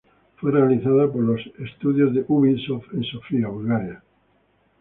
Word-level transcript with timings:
Fue 0.37 0.49
realizada 0.51 1.07
por 1.11 1.21
los 1.21 1.39
estudios 1.59 2.11
de 2.15 2.25
Ubisoft 2.27 2.91
en 2.93 3.03
Sofía, 3.03 3.49
Bulgaria. 3.49 4.01